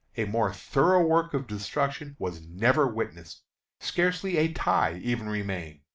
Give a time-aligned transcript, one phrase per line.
[0.17, 3.43] A more thorough work of destruction was never witnessed.
[3.79, 5.81] Scarcely a tie even remained.